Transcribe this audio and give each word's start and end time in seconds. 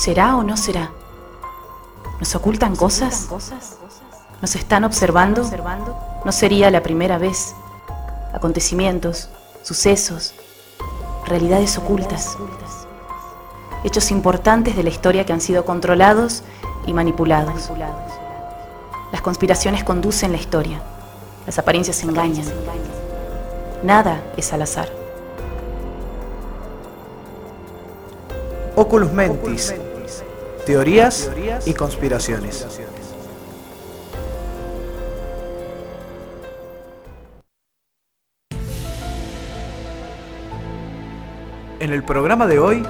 ¿Será 0.00 0.34
o 0.34 0.42
no 0.42 0.56
será? 0.56 0.92
¿Nos 2.20 2.34
ocultan 2.34 2.74
cosas? 2.74 3.28
¿Nos 4.40 4.56
están 4.56 4.84
observando? 4.84 5.42
No 6.24 6.32
sería 6.32 6.70
la 6.70 6.82
primera 6.82 7.18
vez. 7.18 7.54
Acontecimientos, 8.32 9.28
sucesos, 9.62 10.32
realidades 11.26 11.76
ocultas. 11.76 12.38
Hechos 13.84 14.10
importantes 14.10 14.74
de 14.74 14.84
la 14.84 14.88
historia 14.88 15.26
que 15.26 15.34
han 15.34 15.42
sido 15.42 15.66
controlados 15.66 16.44
y 16.86 16.94
manipulados. 16.94 17.70
Las 19.12 19.20
conspiraciones 19.20 19.84
conducen 19.84 20.32
la 20.32 20.38
historia. 20.38 20.80
Las 21.44 21.58
apariencias 21.58 22.02
engañan. 22.02 22.46
Nada 23.82 24.22
es 24.38 24.50
al 24.54 24.62
azar. 24.62 24.88
Oculus 28.76 29.12
Mentis. 29.12 29.74
Teorías 30.66 31.30
y 31.66 31.74
conspiraciones. 31.74 32.66
En 41.80 41.92
el 41.92 42.04
programa 42.04 42.46
de 42.46 42.58
hoy, 42.58 42.86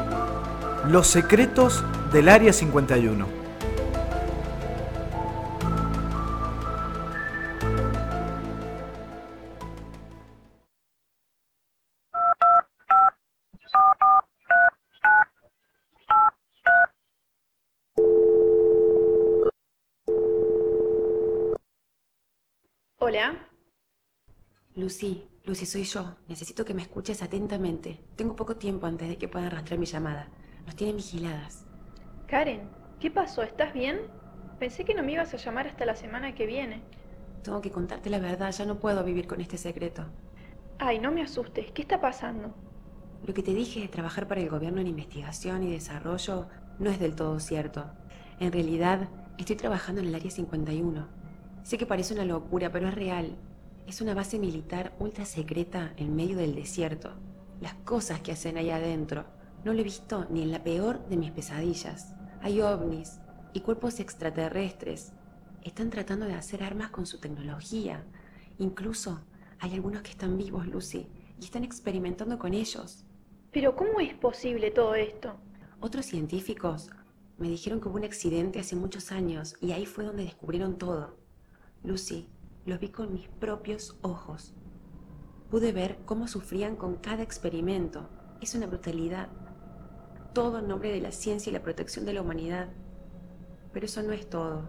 los 0.88 1.06
secretos 1.06 1.84
del 2.12 2.28
Área 2.28 2.52
51. 2.52 3.39
Lucy, 24.76 25.28
Lucy, 25.44 25.66
soy 25.66 25.82
yo. 25.82 26.16
Necesito 26.28 26.64
que 26.64 26.74
me 26.74 26.82
escuches 26.82 27.22
atentamente. 27.22 27.98
Tengo 28.14 28.36
poco 28.36 28.54
tiempo 28.56 28.86
antes 28.86 29.08
de 29.08 29.18
que 29.18 29.26
puedan 29.26 29.50
rastrear 29.50 29.80
mi 29.80 29.86
llamada. 29.86 30.28
Nos 30.64 30.76
tienen 30.76 30.96
vigiladas. 30.96 31.66
Karen, 32.28 32.68
¿qué 33.00 33.10
pasó? 33.10 33.42
¿Estás 33.42 33.74
bien? 33.74 34.02
Pensé 34.60 34.84
que 34.84 34.94
no 34.94 35.02
me 35.02 35.12
ibas 35.12 35.34
a 35.34 35.38
llamar 35.38 35.66
hasta 35.66 35.84
la 35.84 35.96
semana 35.96 36.36
que 36.36 36.46
viene. 36.46 36.82
Tengo 37.42 37.60
que 37.60 37.72
contarte 37.72 38.10
la 38.10 38.20
verdad, 38.20 38.52
ya 38.52 38.64
no 38.64 38.78
puedo 38.78 39.02
vivir 39.02 39.26
con 39.26 39.40
este 39.40 39.58
secreto. 39.58 40.04
Ay, 40.78 41.00
no 41.00 41.10
me 41.10 41.22
asustes, 41.22 41.72
¿qué 41.72 41.82
está 41.82 42.00
pasando? 42.00 42.54
Lo 43.26 43.34
que 43.34 43.42
te 43.42 43.54
dije 43.54 43.80
de 43.80 43.88
trabajar 43.88 44.28
para 44.28 44.40
el 44.40 44.50
gobierno 44.50 44.80
en 44.80 44.86
investigación 44.86 45.64
y 45.64 45.72
desarrollo 45.72 46.48
no 46.78 46.90
es 46.90 47.00
del 47.00 47.16
todo 47.16 47.40
cierto. 47.40 47.90
En 48.38 48.52
realidad, 48.52 49.08
estoy 49.36 49.56
trabajando 49.56 50.00
en 50.00 50.08
el 50.08 50.14
Área 50.14 50.30
51. 50.30 51.19
Sé 51.62 51.78
que 51.78 51.86
parece 51.86 52.14
una 52.14 52.24
locura, 52.24 52.72
pero 52.72 52.88
es 52.88 52.94
real. 52.94 53.36
Es 53.86 54.00
una 54.00 54.14
base 54.14 54.38
militar 54.38 54.94
ultra 54.98 55.24
secreta 55.24 55.92
en 55.96 56.16
medio 56.16 56.36
del 56.36 56.54
desierto. 56.54 57.12
Las 57.60 57.74
cosas 57.74 58.20
que 58.20 58.32
hacen 58.32 58.56
ahí 58.56 58.70
adentro 58.70 59.26
no 59.64 59.72
lo 59.74 59.80
he 59.80 59.84
visto 59.84 60.26
ni 60.30 60.42
en 60.42 60.52
la 60.52 60.64
peor 60.64 61.06
de 61.08 61.16
mis 61.16 61.30
pesadillas. 61.30 62.14
Hay 62.40 62.60
ovnis 62.60 63.20
y 63.52 63.60
cuerpos 63.60 64.00
extraterrestres. 64.00 65.12
Están 65.62 65.90
tratando 65.90 66.24
de 66.26 66.34
hacer 66.34 66.62
armas 66.62 66.90
con 66.90 67.04
su 67.04 67.18
tecnología. 67.18 68.04
Incluso 68.58 69.20
hay 69.58 69.74
algunos 69.74 70.02
que 70.02 70.10
están 70.10 70.38
vivos, 70.38 70.66
Lucy, 70.66 71.06
y 71.38 71.44
están 71.44 71.64
experimentando 71.64 72.38
con 72.38 72.54
ellos. 72.54 73.04
Pero 73.52 73.76
¿cómo 73.76 74.00
es 74.00 74.14
posible 74.14 74.70
todo 74.70 74.94
esto? 74.94 75.36
Otros 75.80 76.06
científicos 76.06 76.90
me 77.36 77.48
dijeron 77.48 77.80
que 77.80 77.88
hubo 77.88 77.96
un 77.96 78.04
accidente 78.04 78.60
hace 78.60 78.76
muchos 78.76 79.12
años 79.12 79.56
y 79.60 79.72
ahí 79.72 79.84
fue 79.84 80.04
donde 80.04 80.24
descubrieron 80.24 80.78
todo. 80.78 81.19
Lucy, 81.82 82.28
lo 82.66 82.78
vi 82.78 82.90
con 82.90 83.14
mis 83.14 83.28
propios 83.28 83.96
ojos. 84.02 84.54
Pude 85.50 85.72
ver 85.72 85.98
cómo 86.04 86.28
sufrían 86.28 86.76
con 86.76 86.96
cada 86.96 87.22
experimento. 87.22 88.08
Es 88.42 88.54
una 88.54 88.66
brutalidad. 88.66 89.28
Todo 90.34 90.58
en 90.58 90.68
nombre 90.68 90.92
de 90.92 91.00
la 91.00 91.10
ciencia 91.10 91.48
y 91.50 91.54
la 91.54 91.62
protección 91.62 92.04
de 92.04 92.12
la 92.12 92.20
humanidad. 92.20 92.68
Pero 93.72 93.86
eso 93.86 94.02
no 94.02 94.12
es 94.12 94.28
todo. 94.28 94.68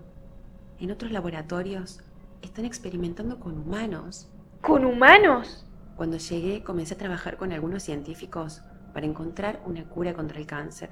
En 0.80 0.90
otros 0.90 1.12
laboratorios 1.12 2.00
están 2.42 2.64
experimentando 2.64 3.40
con 3.40 3.58
humanos. 3.58 4.32
¿Con 4.62 4.86
humanos? 4.86 5.68
Cuando 5.98 6.18
llegué 6.18 6.64
comencé 6.64 6.94
a 6.94 6.98
trabajar 6.98 7.36
con 7.36 7.52
algunos 7.52 7.84
científicos 7.84 8.62
para 8.94 9.06
encontrar 9.06 9.62
una 9.66 9.84
cura 9.84 10.14
contra 10.14 10.40
el 10.40 10.48
cáncer. 10.48 10.92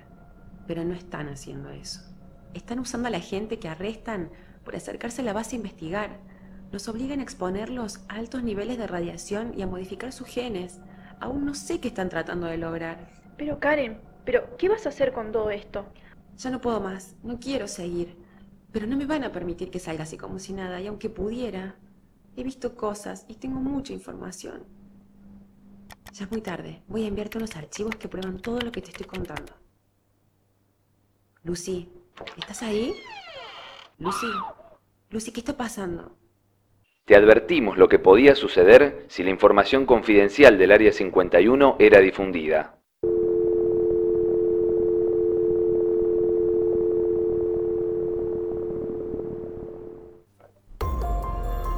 Pero 0.67 0.83
no 0.83 0.93
están 0.93 1.29
haciendo 1.29 1.69
eso. 1.69 2.01
Están 2.53 2.79
usando 2.79 3.07
a 3.07 3.11
la 3.11 3.21
gente 3.21 3.57
que 3.57 3.69
arrestan 3.69 4.31
por 4.69 4.75
acercarse 4.75 5.23
a 5.23 5.25
la 5.25 5.33
base 5.33 5.55
a 5.55 5.57
investigar 5.57 6.19
nos 6.71 6.87
obligan 6.89 7.21
a 7.21 7.23
exponerlos 7.23 8.01
a 8.07 8.17
altos 8.17 8.43
niveles 8.43 8.77
de 8.77 8.85
radiación 8.85 9.57
y 9.57 9.63
a 9.63 9.67
modificar 9.67 10.13
sus 10.13 10.27
genes. 10.27 10.79
Aún 11.19 11.43
no 11.43 11.55
sé 11.55 11.79
qué 11.79 11.87
están 11.87 12.07
tratando 12.07 12.45
de 12.45 12.59
lograr. 12.59 13.09
Pero 13.35 13.59
Karen, 13.59 13.99
¿pero 14.25 14.55
qué 14.57 14.69
vas 14.69 14.85
a 14.85 14.89
hacer 14.89 15.11
con 15.11 15.31
todo 15.31 15.49
esto? 15.49 15.87
Ya 16.37 16.51
no 16.51 16.61
puedo 16.61 16.79
más, 16.81 17.15
no 17.23 17.39
quiero 17.39 17.67
seguir. 17.67 18.15
Pero 18.71 18.85
no 18.85 18.95
me 18.95 19.07
van 19.07 19.23
a 19.23 19.31
permitir 19.31 19.71
que 19.71 19.79
salga 19.79 20.03
así 20.03 20.19
como 20.19 20.37
si 20.37 20.53
nada, 20.53 20.79
y 20.79 20.85
aunque 20.85 21.09
pudiera, 21.09 21.73
he 22.37 22.43
visto 22.43 22.75
cosas 22.75 23.25
y 23.27 23.37
tengo 23.37 23.59
mucha 23.59 23.91
información. 23.91 24.65
Ya 26.13 26.25
es 26.25 26.29
muy 26.29 26.41
tarde, 26.41 26.83
voy 26.87 27.05
a 27.05 27.07
enviarte 27.07 27.39
unos 27.39 27.55
archivos 27.55 27.95
que 27.95 28.07
prueban 28.07 28.39
todo 28.39 28.61
lo 28.61 28.71
que 28.71 28.83
te 28.83 28.89
estoy 28.89 29.07
contando. 29.07 29.51
Lucy, 31.41 31.89
¿estás 32.37 32.61
ahí? 32.61 32.93
Lucy, 33.97 34.27
Lucy, 35.11 35.31
¿qué 35.31 35.39
está 35.39 35.57
pasando? 35.57 36.11
Te 37.05 37.15
advertimos 37.15 37.79
lo 37.79 37.89
que 37.89 37.97
podía 37.97 38.35
suceder 38.35 39.05
si 39.07 39.23
la 39.23 39.31
información 39.31 39.87
confidencial 39.87 40.59
del 40.59 40.71
Área 40.71 40.91
51 40.91 41.77
era 41.79 41.99
difundida. 41.99 42.75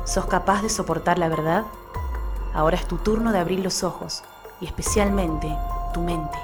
¿Sos 0.03 0.25
capaz 0.25 0.62
de 0.62 0.68
soportar 0.68 1.18
la 1.18 1.30
verdad? 1.30 1.63
Ahora 2.53 2.75
es 2.75 2.86
tu 2.86 2.98
turno 2.98 3.31
de 3.31 3.40
abrir 3.40 3.62
los 3.62 3.86
ojos 3.86 4.25
y 4.59 4.66
especialmente 4.66 5.48
tu 5.94 6.02
mente. 6.02 6.38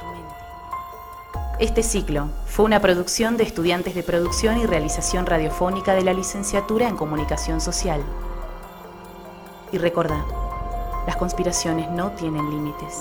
Este 1.59 1.81
ciclo 1.81 2.29
fue 2.45 2.66
una 2.66 2.79
producción 2.81 3.35
de 3.35 3.44
estudiantes 3.44 3.95
de 3.95 4.03
producción 4.03 4.59
y 4.59 4.68
realización 4.68 5.25
radiofónica 5.25 5.95
de 5.95 6.03
la 6.03 6.13
licenciatura 6.13 6.88
en 6.88 6.95
Comunicación 6.95 7.62
Social. 7.62 8.00
Y 9.72 9.79
recordá, 9.79 10.23
las 11.07 11.16
conspiraciones 11.16 11.90
no 11.90 12.12
tienen 12.12 12.47
límites. 12.51 13.00